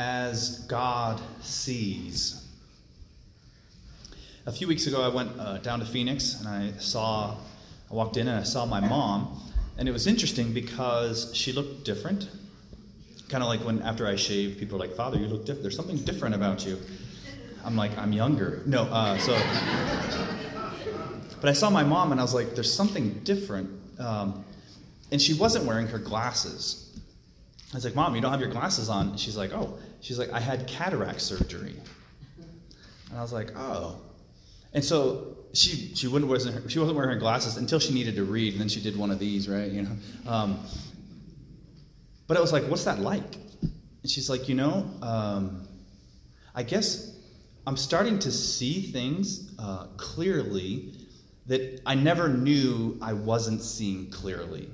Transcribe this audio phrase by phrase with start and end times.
[0.00, 2.46] as God sees.
[4.46, 7.36] A few weeks ago, I went uh, down to Phoenix and I saw,
[7.90, 9.42] I walked in and I saw my mom,
[9.76, 12.30] and it was interesting because she looked different.
[13.28, 15.64] Kind of like when after I shaved, people are like, Father, you look different.
[15.64, 16.78] There's something different about you.
[17.62, 18.62] I'm like, I'm younger.
[18.64, 19.34] No, uh, so.
[21.42, 23.68] but I saw my mom and I was like, there's something different.
[23.98, 24.46] Um,
[25.12, 26.98] and she wasn't wearing her glasses.
[27.74, 29.18] I was like, Mom, you don't have your glasses on.
[29.18, 29.78] She's like, Oh.
[30.00, 31.76] She's like, I had cataract surgery.
[33.10, 34.00] And I was like, Oh.
[34.72, 38.24] And so she she wouldn't wasn't she wasn't wearing her glasses until she needed to
[38.24, 39.70] read, and then she did one of these, right?
[39.70, 39.96] You know.
[40.26, 40.60] Um,
[42.26, 43.34] but I was like, What's that like?
[43.62, 45.66] And she's like, You know, um,
[46.54, 47.16] I guess
[47.66, 50.94] I'm starting to see things uh, clearly
[51.46, 54.70] that I never knew I wasn't seeing clearly.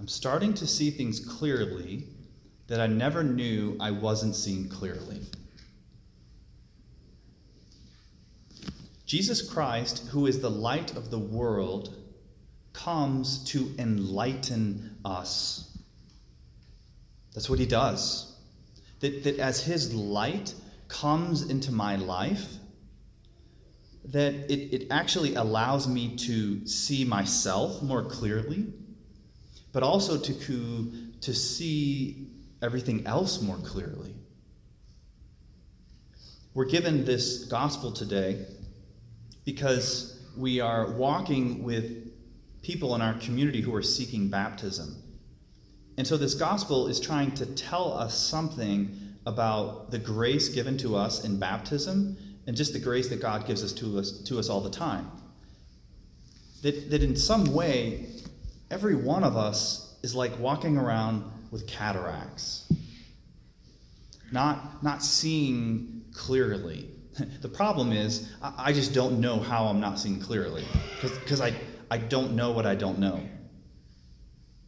[0.00, 2.08] I'm starting to see things clearly
[2.70, 5.20] that I never knew I wasn't seeing clearly.
[9.04, 11.96] Jesus Christ, who is the light of the world,
[12.72, 15.76] comes to enlighten us.
[17.34, 18.36] That's what he does.
[19.00, 20.54] That, that as his light
[20.86, 22.54] comes into my life,
[24.04, 28.72] that it, it actually allows me to see myself more clearly
[29.72, 32.26] but also to, to see
[32.62, 34.14] everything else more clearly.
[36.52, 38.44] We're given this gospel today
[39.44, 42.10] because we are walking with
[42.62, 44.96] people in our community who are seeking baptism.
[45.96, 50.96] And so this gospel is trying to tell us something about the grace given to
[50.96, 54.48] us in baptism and just the grace that God gives us to us to us
[54.48, 55.10] all the time.
[56.62, 58.06] That, that in some way
[58.70, 62.72] every one of us is like walking around with cataracts,
[64.32, 66.88] not, not seeing clearly.
[67.40, 70.64] the problem is, I, just don't know how I'm not seeing clearly
[71.00, 71.54] because I,
[71.90, 73.20] I don't know what I don't know.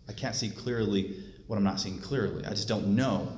[0.09, 2.45] I can't see clearly what I'm not seeing clearly.
[2.45, 3.29] I just don't know.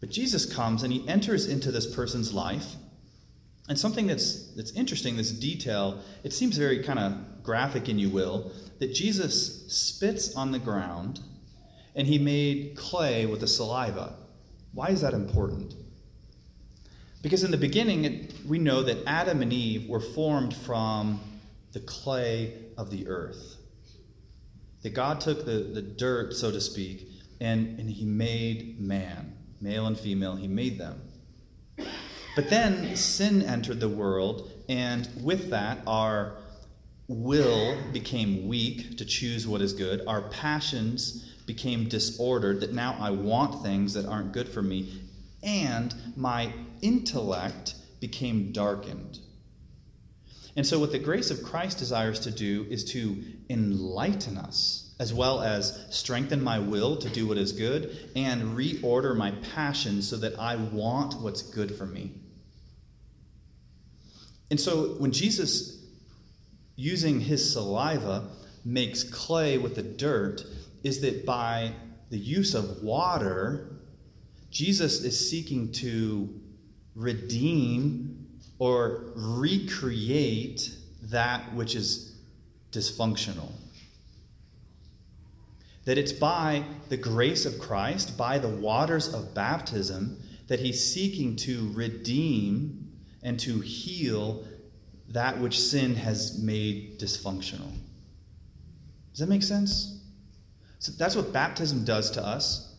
[0.00, 2.76] But Jesus comes and he enters into this person's life.
[3.68, 8.08] And something that's, that's interesting, this detail, it seems very kind of graphic, and you
[8.08, 11.20] will, that Jesus spits on the ground
[11.98, 14.14] and he made clay with the saliva.
[14.72, 15.74] Why is that important?
[17.22, 21.20] Because in the beginning, we know that Adam and Eve were formed from
[21.72, 23.56] the clay of the earth.
[24.82, 27.08] That God took the, the dirt, so to speak,
[27.40, 31.00] and, and he made man, male and female, he made them.
[32.36, 36.34] But then sin entered the world, and with that, our
[37.08, 40.02] will became weak to choose what is good.
[40.06, 45.02] Our passions became disordered, that now I want things that aren't good for me.
[45.42, 49.18] And my intellect became darkened.
[50.54, 55.14] And so, what the grace of Christ desires to do is to enlighten us, as
[55.14, 60.16] well as strengthen my will to do what is good and reorder my passions so
[60.16, 62.12] that I want what's good for me.
[64.50, 65.78] And so, when Jesus
[66.76, 68.28] using his saliva
[68.64, 70.44] makes clay with the dirt
[70.82, 71.72] is that by
[72.10, 73.78] the use of water,
[74.50, 76.40] Jesus is seeking to
[76.94, 78.26] redeem
[78.58, 80.70] or recreate
[81.02, 82.16] that which is
[82.72, 83.52] dysfunctional.
[85.84, 91.36] That it's by the grace of Christ, by the waters of baptism, that he's seeking
[91.36, 94.44] to redeem and to heal
[95.10, 97.72] that which sin has made dysfunctional.
[99.12, 100.00] Does that make sense?
[100.78, 102.74] So that's what baptism does to us.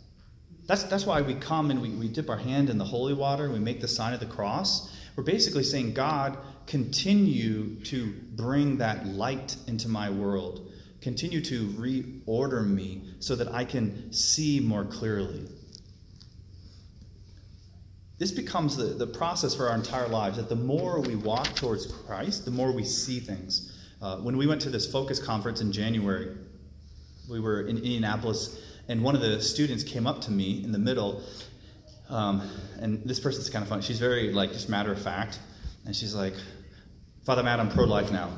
[0.67, 3.49] That's, that's why we come and we, we dip our hand in the holy water
[3.49, 4.95] we make the sign of the cross.
[5.15, 6.37] We're basically saying, God,
[6.67, 10.71] continue to bring that light into my world.
[11.01, 15.47] Continue to reorder me so that I can see more clearly.
[18.19, 21.87] This becomes the, the process for our entire lives that the more we walk towards
[21.87, 23.75] Christ, the more we see things.
[24.01, 26.35] Uh, when we went to this focus conference in January,
[27.29, 30.79] we were in Indianapolis, and one of the students came up to me in the
[30.79, 31.23] middle.
[32.09, 32.49] Um,
[32.79, 33.83] and this person's kind of funny.
[33.83, 35.39] She's very, like, just matter of fact.
[35.85, 36.33] And she's like,
[37.23, 38.29] Father Matt, I'm pro life now.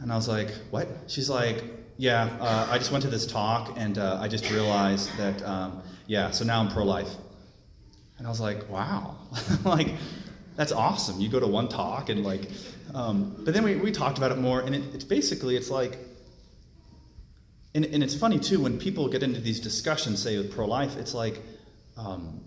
[0.00, 0.88] And I was like, What?
[1.06, 1.62] She's like,
[1.98, 5.82] Yeah, uh, I just went to this talk, and uh, I just realized that, um,
[6.06, 7.10] yeah, so now I'm pro life.
[8.18, 9.16] And I was like, wow,
[9.64, 9.94] like,
[10.56, 11.20] that's awesome.
[11.20, 12.50] You go to one talk and like,
[12.92, 15.98] um, but then we, we talked about it more, and it, it's basically, it's like,
[17.74, 20.96] And, and it's funny too when people get into these discussions, say with pro life,
[20.96, 21.42] it's like
[21.96, 22.40] um,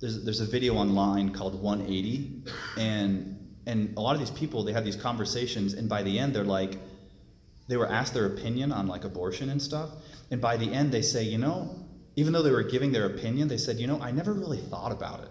[0.00, 2.44] there's, there's a video online called 180,
[2.78, 3.36] and
[3.66, 6.44] and a lot of these people they have these conversations, and by the end they're
[6.44, 6.78] like,
[7.68, 9.90] they were asked their opinion on like abortion and stuff,
[10.30, 11.86] and by the end they say, you know,
[12.16, 14.92] even though they were giving their opinion, they said, you know, I never really thought
[14.92, 15.30] about it.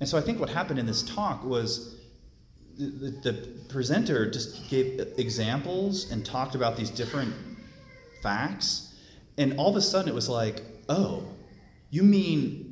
[0.00, 2.00] And so I think what happened in this talk was
[2.78, 7.34] the, the, presenter just gave examples and talked about these different
[8.22, 8.94] facts,
[9.38, 11.24] and all of a sudden it was like, oh,
[11.90, 12.66] you mean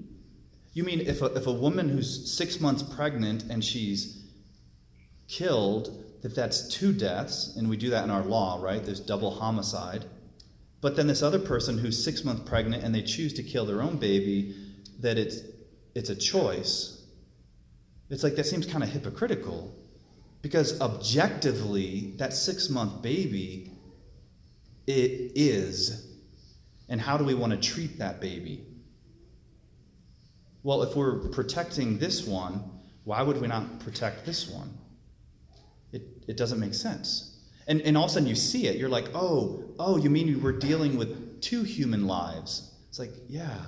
[0.74, 4.22] you mean if a, if a woman who's six months pregnant and she's
[5.26, 8.84] killed, that that's two deaths, and we do that in our law, right?
[8.84, 10.04] There's double homicide.
[10.80, 13.82] But then this other person who's six months pregnant and they choose to kill their
[13.82, 14.54] own baby,
[15.00, 15.40] that it's
[15.94, 17.02] it's a choice.
[18.10, 19.74] It's like that seems kind of hypocritical.
[20.40, 23.72] Because objectively, that six month baby,
[24.88, 26.06] it is.
[26.88, 28.64] And how do we want to treat that baby?
[30.62, 32.64] Well, if we're protecting this one,
[33.04, 34.76] why would we not protect this one?
[35.92, 37.38] It, it doesn't make sense.
[37.66, 40.42] And, and all of a sudden you see it, you're like, oh, oh, you mean
[40.42, 42.72] we're dealing with two human lives?
[42.88, 43.60] It's like, yeah.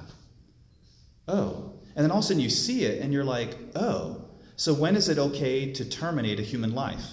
[1.29, 1.75] Oh.
[1.95, 4.25] And then all of a sudden you see it and you're like, oh,
[4.57, 7.05] so when is it okay to terminate a human life?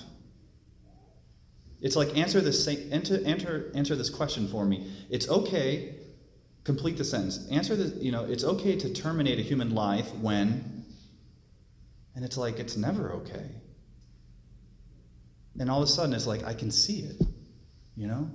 [1.81, 4.91] It's like answer this enter, enter, answer this question for me.
[5.09, 5.95] It's okay,
[6.63, 7.47] complete the sentence.
[7.49, 10.85] Answer the, you know, it's okay to terminate a human life when,
[12.15, 13.51] and it's like it's never okay.
[15.59, 17.21] And all of a sudden it's like I can see it.
[17.95, 18.29] You know?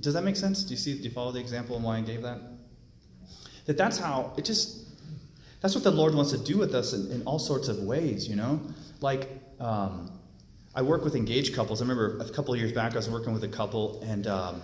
[0.00, 0.64] Does that make sense?
[0.64, 2.40] Do you see do you follow the example and why I gave that?
[3.66, 4.88] That that's how it just
[5.60, 8.28] that's what the Lord wants to do with us in, in all sorts of ways,
[8.28, 8.60] you know?
[9.00, 9.28] Like,
[9.58, 10.17] um,
[10.74, 11.80] I work with engaged couples.
[11.80, 14.62] I remember a couple years back, I was working with a couple, and um,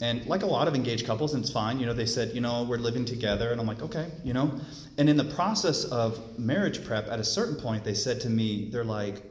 [0.00, 2.40] and like a lot of engaged couples, and it's fine, you know, they said, you
[2.40, 4.60] know, we're living together, and I'm like, okay, you know.
[4.98, 8.70] And in the process of marriage prep, at a certain point, they said to me,
[8.70, 9.22] they're like,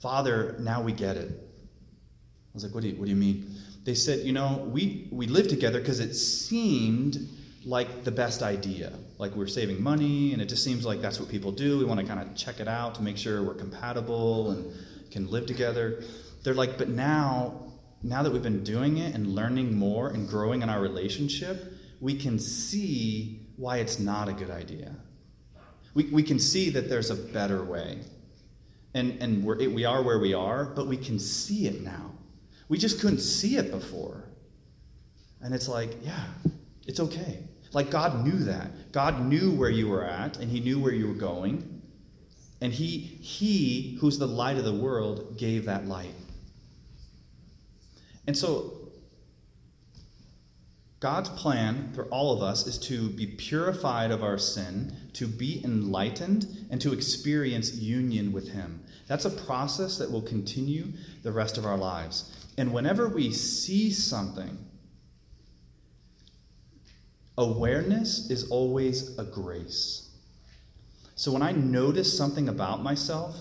[0.00, 1.30] Father, now we get it.
[1.30, 3.54] I was like, what do you, what do you mean?
[3.84, 7.28] They said, you know, we, we lived together because it seemed
[7.64, 8.92] like the best idea.
[9.18, 11.78] Like we're saving money, and it just seems like that's what people do.
[11.78, 14.70] We want to kind of check it out to make sure we're compatible and
[15.10, 16.02] can live together.
[16.42, 17.72] They're like, but now,
[18.02, 22.16] now that we've been doing it and learning more and growing in our relationship, we
[22.16, 24.94] can see why it's not a good idea.
[25.94, 27.98] We, we can see that there's a better way.
[28.94, 32.12] And, and we're, we are where we are, but we can see it now.
[32.68, 34.24] We just couldn't see it before.
[35.42, 36.24] And it's like, yeah,
[36.86, 37.38] it's okay.
[37.72, 38.92] Like God knew that.
[38.92, 41.79] God knew where you were at and he knew where you were going.
[42.60, 46.14] And he he who's the light of the world gave that light.
[48.26, 48.74] And so
[51.00, 55.64] God's plan for all of us is to be purified of our sin, to be
[55.64, 58.84] enlightened, and to experience union with Him.
[59.06, 60.92] That's a process that will continue
[61.22, 62.36] the rest of our lives.
[62.58, 64.58] And whenever we see something
[67.40, 70.09] Awareness is always a grace.
[71.20, 73.36] So when I notice something about myself,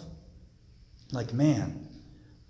[1.13, 1.87] like, man,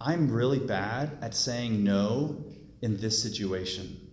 [0.02, 2.46] I'm really bad at saying no
[2.81, 4.10] in this situation.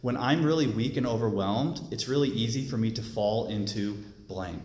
[0.00, 4.62] When I'm really weak and overwhelmed, it's really easy for me to fall into blank.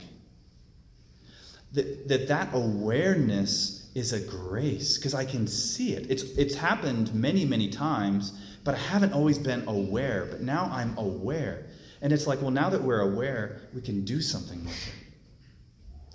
[1.74, 6.10] That that, that awareness is a grace because I can see it.
[6.10, 10.25] It's, it's happened many, many times but I haven't always been aware.
[10.25, 11.65] But now I'm aware.
[12.01, 15.05] And it's like, well, now that we're aware, we can do something with it.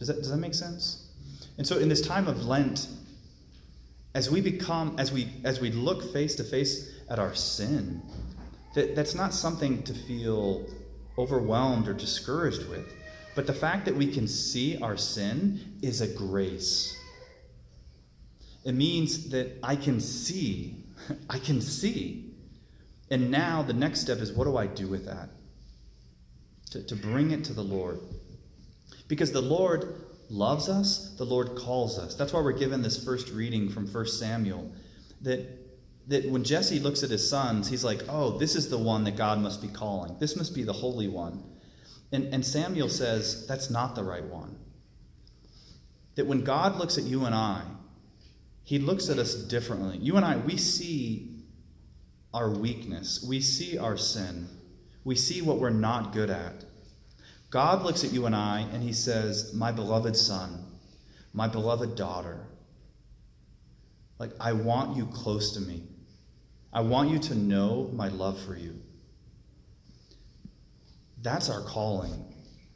[0.00, 1.06] Does that, does that make sense?
[1.56, 2.88] And so in this time of Lent,
[4.16, 8.02] as we become, as we as we look face to face at our sin,
[8.74, 10.66] that, that's not something to feel
[11.16, 12.92] overwhelmed or discouraged with.
[13.36, 16.98] But the fact that we can see our sin is a grace.
[18.64, 20.82] It means that I can see,
[21.30, 22.30] I can see
[23.10, 25.30] and now the next step is what do I do with that?
[26.70, 27.98] To, to bring it to the Lord.
[29.10, 29.92] Because the Lord
[30.28, 32.14] loves us, the Lord calls us.
[32.14, 34.70] That's why we're given this first reading from 1 Samuel.
[35.22, 35.48] That,
[36.06, 39.16] that when Jesse looks at his sons, he's like, oh, this is the one that
[39.16, 40.16] God must be calling.
[40.20, 41.42] This must be the Holy One.
[42.12, 44.56] And, and Samuel says, that's not the right one.
[46.14, 47.62] That when God looks at you and I,
[48.62, 49.98] he looks at us differently.
[49.98, 51.42] You and I, we see
[52.32, 54.46] our weakness, we see our sin,
[55.02, 56.64] we see what we're not good at.
[57.50, 60.64] God looks at you and I and he says, My beloved son,
[61.32, 62.46] my beloved daughter,
[64.18, 65.82] like, I want you close to me.
[66.72, 68.80] I want you to know my love for you.
[71.22, 72.30] That's our calling.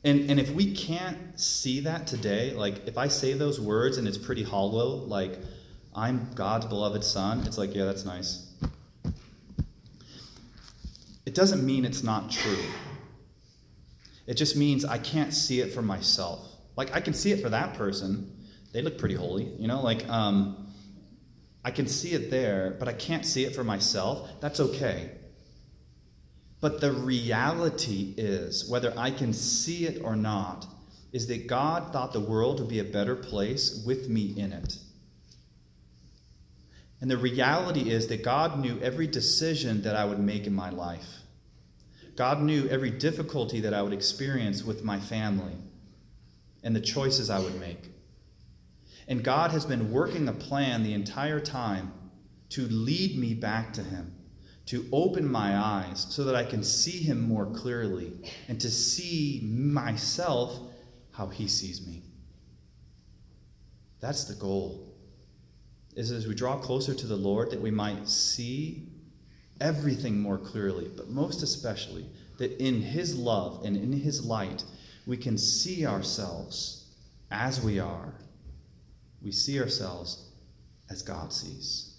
[0.04, 4.08] And, and if we can't see that today, like if I say those words and
[4.08, 5.38] it's pretty hollow, like
[5.94, 8.50] I'm God's beloved son, it's like, yeah, that's nice.
[11.24, 12.64] It doesn't mean it's not true.
[14.26, 16.40] It just means I can't see it for myself.
[16.76, 18.30] Like I can see it for that person.
[18.72, 20.72] They look pretty holy, you know, like um,
[21.64, 24.28] I can see it there, but I can't see it for myself.
[24.40, 25.12] That's okay.
[26.60, 30.66] But the reality is, whether I can see it or not,
[31.12, 34.78] is that God thought the world would be a better place with me in it.
[37.00, 40.70] And the reality is that God knew every decision that I would make in my
[40.70, 41.23] life.
[42.16, 45.56] God knew every difficulty that I would experience with my family
[46.62, 47.90] and the choices I would make.
[49.09, 51.92] And God has been working a plan the entire time
[52.50, 54.14] to lead me back to Him,
[54.66, 58.12] to open my eyes so that I can see Him more clearly
[58.49, 60.59] and to see myself
[61.12, 62.02] how He sees me.
[64.00, 64.94] That's the goal.
[65.97, 68.88] Is as we draw closer to the Lord that we might see
[69.61, 72.06] everything more clearly, but most especially
[72.38, 74.64] that in His love and in His light,
[75.06, 76.87] we can see ourselves
[77.30, 78.14] as we are
[79.25, 80.30] we see ourselves
[80.90, 81.93] as God sees.